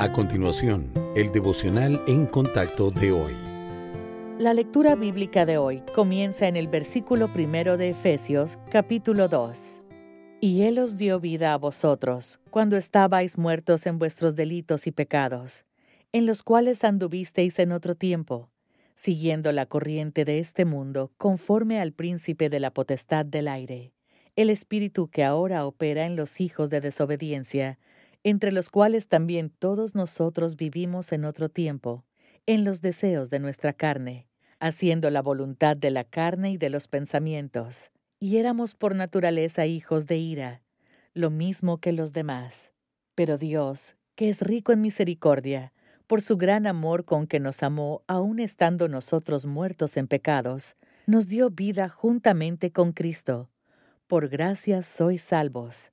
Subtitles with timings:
[0.00, 3.34] A continuación, el devocional en contacto de hoy.
[4.38, 9.82] La lectura bíblica de hoy comienza en el versículo primero de Efesios, capítulo 2.
[10.40, 15.66] Y Él os dio vida a vosotros, cuando estabais muertos en vuestros delitos y pecados,
[16.12, 18.48] en los cuales anduvisteis en otro tiempo,
[18.94, 23.92] siguiendo la corriente de este mundo, conforme al príncipe de la potestad del aire,
[24.34, 27.78] el espíritu que ahora opera en los hijos de desobediencia,
[28.22, 32.04] entre los cuales también todos nosotros vivimos en otro tiempo,
[32.46, 34.26] en los deseos de nuestra carne,
[34.58, 40.06] haciendo la voluntad de la carne y de los pensamientos, y éramos por naturaleza hijos
[40.06, 40.62] de ira,
[41.14, 42.72] lo mismo que los demás.
[43.14, 45.72] Pero Dios, que es rico en misericordia,
[46.06, 51.26] por su gran amor con que nos amó, aun estando nosotros muertos en pecados, nos
[51.26, 53.48] dio vida juntamente con Cristo.
[54.06, 55.92] Por gracia sois salvos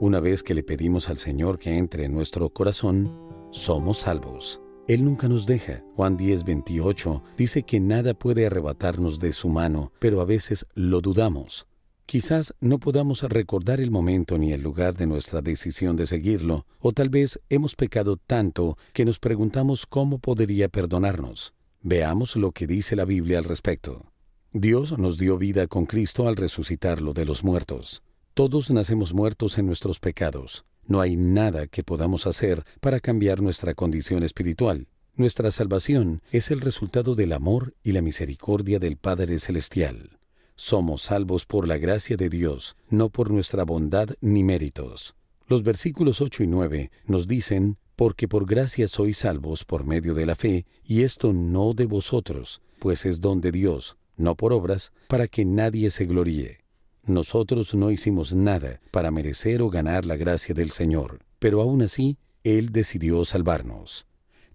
[0.00, 3.12] Una vez que le pedimos al Señor que entre en nuestro corazón,
[3.50, 4.60] somos salvos.
[4.86, 5.82] Él nunca nos deja.
[5.96, 11.00] Juan 10, 28 dice que nada puede arrebatarnos de su mano, pero a veces lo
[11.00, 11.66] dudamos.
[12.06, 16.92] Quizás no podamos recordar el momento ni el lugar de nuestra decisión de seguirlo, o
[16.92, 21.54] tal vez hemos pecado tanto que nos preguntamos cómo podría perdonarnos.
[21.82, 24.06] Veamos lo que dice la Biblia al respecto.
[24.52, 28.04] Dios nos dio vida con Cristo al resucitarlo de los muertos.
[28.38, 30.64] Todos nacemos muertos en nuestros pecados.
[30.86, 34.86] No hay nada que podamos hacer para cambiar nuestra condición espiritual.
[35.16, 40.20] Nuestra salvación es el resultado del amor y la misericordia del Padre Celestial.
[40.54, 45.16] Somos salvos por la gracia de Dios, no por nuestra bondad ni méritos.
[45.48, 50.26] Los versículos 8 y 9 nos dicen, porque por gracia sois salvos por medio de
[50.26, 54.92] la fe, y esto no de vosotros, pues es don de Dios, no por obras,
[55.08, 56.67] para que nadie se gloríe.
[57.08, 62.18] Nosotros no hicimos nada para merecer o ganar la gracia del Señor, pero aún así,
[62.44, 64.06] Él decidió salvarnos.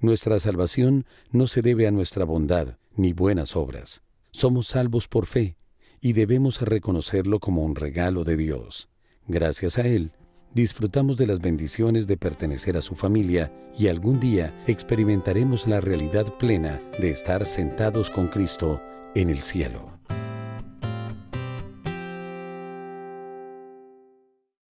[0.00, 4.02] Nuestra salvación no se debe a nuestra bondad ni buenas obras.
[4.32, 5.56] Somos salvos por fe
[6.02, 8.90] y debemos reconocerlo como un regalo de Dios.
[9.28, 10.12] Gracias a Él,
[10.52, 16.36] disfrutamos de las bendiciones de pertenecer a su familia y algún día experimentaremos la realidad
[16.36, 18.82] plena de estar sentados con Cristo
[19.14, 19.91] en el cielo.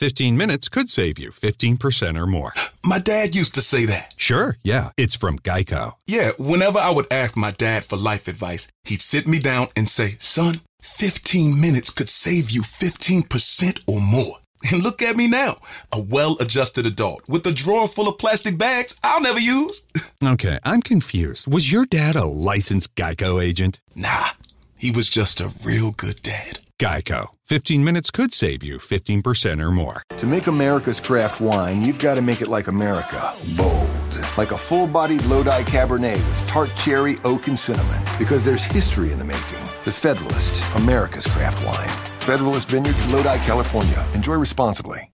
[0.02, 2.52] 15 minutes could save you 15% or more.
[2.84, 4.12] My dad used to say that.
[4.16, 4.90] Sure, yeah.
[4.96, 5.92] It's from Geico.
[6.08, 9.88] Yeah, whenever I would ask my dad for life advice, he'd sit me down and
[9.88, 14.38] say, Son, 15 minutes could save you 15% or more.
[14.72, 15.54] And look at me now,
[15.92, 19.82] a well adjusted adult with a drawer full of plastic bags I'll never use.
[20.24, 21.46] Okay, I'm confused.
[21.46, 23.80] Was your dad a licensed Geico agent?
[23.94, 24.30] Nah,
[24.76, 26.58] he was just a real good dad.
[26.82, 27.28] Geico.
[27.44, 30.02] 15 minutes could save you 15% or more.
[30.18, 33.32] To make America's craft wine, you've got to make it like America.
[33.56, 33.88] Bold.
[34.36, 38.02] Like a full bodied Lodi Cabernet with tart cherry, oak, and cinnamon.
[38.18, 39.62] Because there's history in the making.
[39.84, 41.88] The Federalist, America's craft wine.
[42.18, 44.04] Federalist Vineyards, Lodi, California.
[44.12, 45.08] Enjoy responsibly.